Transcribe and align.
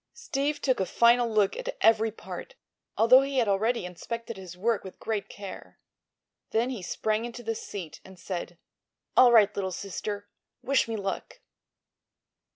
Steve 0.15 0.59
took 0.59 0.79
a 0.79 0.85
final 0.87 1.29
look 1.29 1.55
at 1.55 1.77
every 1.79 2.09
part, 2.09 2.55
although 2.97 3.21
he 3.21 3.37
had 3.37 3.47
already 3.47 3.85
inspected 3.85 4.35
his 4.35 4.57
work 4.57 4.83
with 4.83 4.99
great 4.99 5.29
care. 5.29 5.77
Then 6.49 6.71
he 6.71 6.81
sprang 6.81 7.23
into 7.23 7.43
the 7.43 7.53
seat 7.53 8.01
and 8.03 8.17
said: 8.17 8.57
"All 9.15 9.31
right, 9.31 9.55
little 9.55 9.71
sister. 9.71 10.27
Wish 10.63 10.87
me 10.87 10.95
luck!" 10.95 11.37